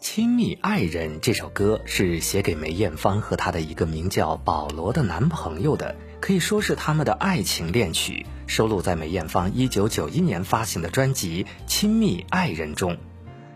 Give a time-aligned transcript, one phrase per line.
[0.00, 12.96] 亲密爱人这首歌是写给梅艳芳和她的一个名叫保罗的男朋友的，可以说是他们的爱情恋曲，收录在梅艳芳1991年发行的专辑《亲密爱人》中。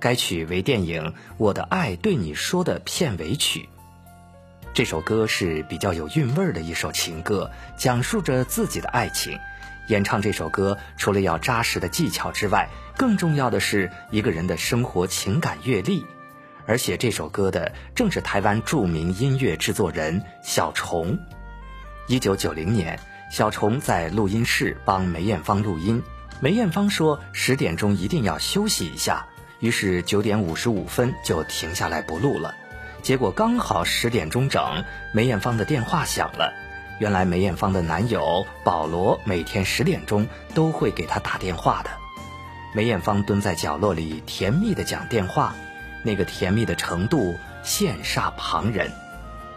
[0.00, 1.02] 该曲为电影
[1.38, 3.68] 《我的爱对你说》的片尾曲。
[4.74, 7.48] 这首歌是比较有韵味的一首情歌，
[7.78, 9.38] 讲述着自己的爱情。
[9.88, 16.04] 演唱这首歌，除了要扎实的技巧之外，更重要的是一个人的生活情感阅历。
[16.66, 21.18] 而写这首歌的正是台湾著名音乐制作人小虫。
[22.06, 22.98] 一九九零年，
[23.30, 26.02] 小虫在录音室帮梅艳芳录音，
[26.40, 29.26] 梅艳芳说十点钟一定要休息一下，
[29.60, 32.54] 于是九点五十五分就停下来不录了。
[33.02, 36.52] 结果刚好十点钟整，梅艳芳的电话响了。
[37.00, 41.90] 原来梅艳芳的男友保罗每天十点钟都会给她打电话的。
[42.72, 45.54] 梅艳芳蹲在角落里甜蜜的讲电话，
[46.04, 48.92] 那个甜蜜的程度羡煞旁人。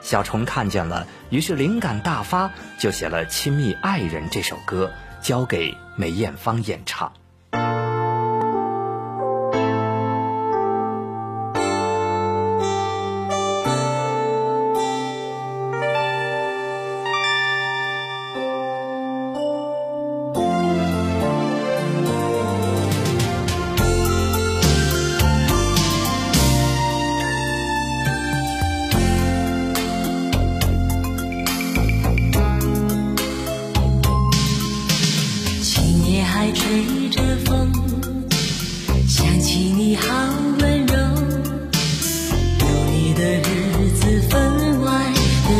[0.01, 7.11] 小虫看见了，于是灵感大发，就写了《亲密爱人》这首歌，交给梅艳芳演唱。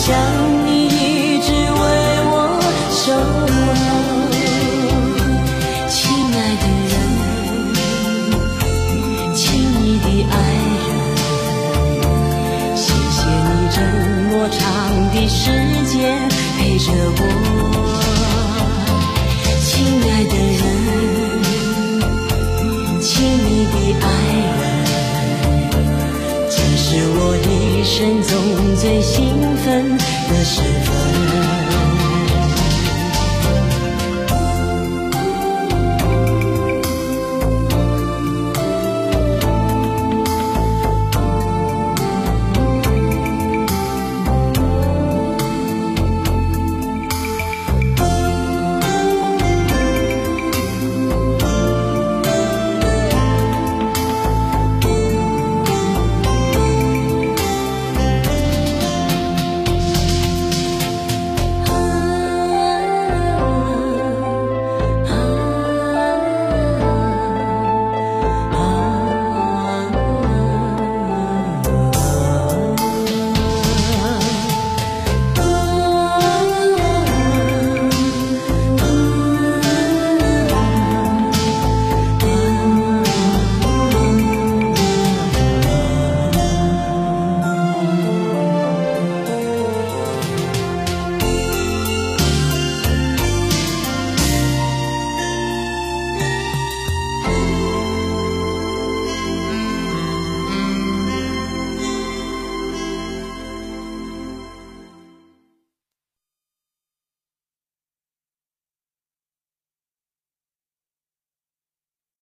[0.00, 0.16] 想
[0.64, 1.78] 你一直为
[2.32, 2.34] 我
[2.90, 3.44] 守候，
[5.90, 6.00] 亲
[6.32, 6.92] 爱的人，
[9.34, 10.34] 亲密的爱
[10.80, 10.88] 人，
[12.74, 12.82] 谢
[13.12, 13.76] 谢你这
[14.30, 14.58] 么长
[15.12, 15.38] 的时
[15.92, 15.92] 间
[16.56, 16.86] 陪着
[17.18, 17.20] 我。
[19.66, 19.68] 亲
[20.10, 20.64] 爱的人，
[23.02, 23.04] 亲
[23.36, 24.08] 密的爱
[24.56, 24.62] 人，
[26.48, 27.98] 这是我一生
[28.76, 31.59] 最兴奋的时分。